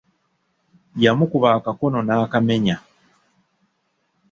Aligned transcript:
Yamukuba 1.03 1.47
akakono 1.57 1.99
n'akamenya. 2.03 2.77